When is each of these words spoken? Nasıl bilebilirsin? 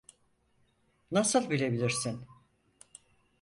Nasıl 1.11 1.49
bilebilirsin? 1.49 2.27